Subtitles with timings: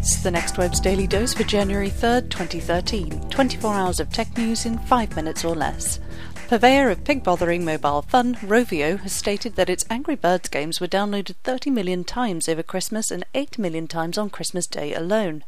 [0.00, 3.30] It's the Next Web's daily dose for January 3rd, 2013.
[3.30, 5.98] 24 hours of tech news in 5 minutes or less.
[6.46, 10.86] Purveyor of pig bothering mobile fun, Rovio has stated that its Angry Birds games were
[10.86, 15.42] downloaded 30 million times over Christmas and 8 million times on Christmas Day alone.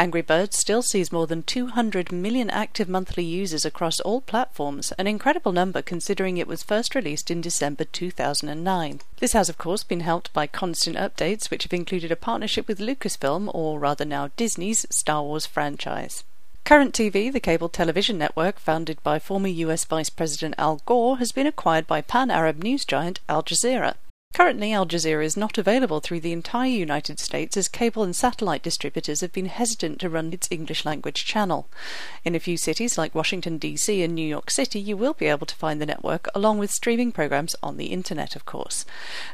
[0.00, 5.06] Angry Birds still sees more than 200 million active monthly users across all platforms, an
[5.06, 9.00] incredible number considering it was first released in December 2009.
[9.18, 12.80] This has, of course, been helped by constant updates, which have included a partnership with
[12.80, 16.24] Lucasfilm, or rather now Disney's, Star Wars franchise.
[16.64, 21.30] Current TV, the cable television network founded by former US Vice President Al Gore, has
[21.30, 23.96] been acquired by pan Arab news giant Al Jazeera.
[24.40, 28.62] Currently, Al Jazeera is not available through the entire United States as cable and satellite
[28.62, 31.68] distributors have been hesitant to run its English language channel.
[32.24, 34.02] In a few cities like Washington, D.C.
[34.02, 37.12] and New York City, you will be able to find the network along with streaming
[37.12, 38.86] programs on the internet, of course.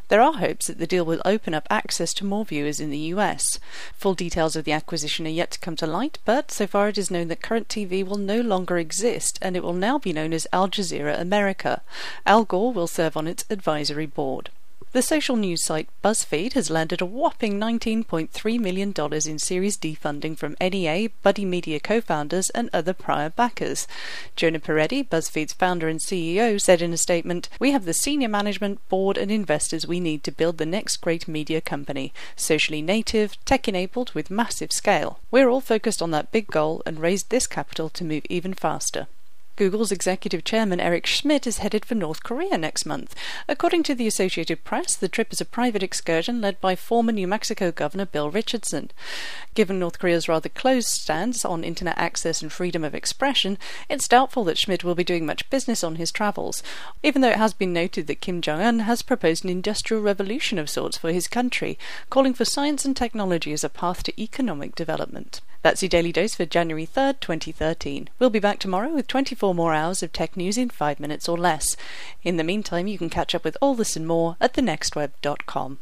[0.08, 3.14] There are hopes that the deal will open up access to more viewers in the
[3.14, 3.60] US.
[3.94, 6.98] Full details of the acquisition are yet to come to light, but so far it
[6.98, 10.32] is known that current TV will no longer exist and it will now be known
[10.32, 11.82] as Al Jazeera America.
[12.26, 14.50] Al Gore will serve on its advisory board.
[14.96, 20.34] The social news site BuzzFeed has landed a whopping $19.3 million in Series D funding
[20.34, 23.86] from NEA, Buddy Media co founders, and other prior backers.
[24.36, 28.88] Jonah Peretti, BuzzFeed's founder and CEO, said in a statement We have the senior management,
[28.88, 33.68] board, and investors we need to build the next great media company socially native, tech
[33.68, 35.20] enabled, with massive scale.
[35.30, 39.08] We're all focused on that big goal and raised this capital to move even faster.
[39.56, 43.14] Google's executive chairman Eric Schmidt is headed for North Korea next month.
[43.48, 47.26] According to the Associated Press, the trip is a private excursion led by former New
[47.26, 48.90] Mexico Governor Bill Richardson.
[49.54, 53.56] Given North Korea's rather closed stance on internet access and freedom of expression,
[53.88, 56.62] it's doubtful that Schmidt will be doing much business on his travels,
[57.02, 60.58] even though it has been noted that Kim Jong un has proposed an industrial revolution
[60.58, 61.78] of sorts for his country,
[62.10, 65.40] calling for science and technology as a path to economic development.
[65.62, 68.08] That's your daily dose for January 3rd, 2013.
[68.18, 71.36] We'll be back tomorrow with 24 more hours of tech news in 5 minutes or
[71.36, 71.76] less.
[72.22, 75.78] In the meantime, you can catch up with all this and more at thenextweb.com.